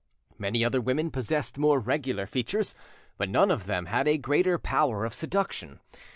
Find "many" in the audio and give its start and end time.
0.39-0.65